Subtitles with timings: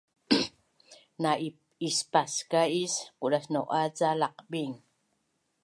[1.21, 1.31] Na
[1.89, 4.75] ispaska’is qudasnau’az ca laqbing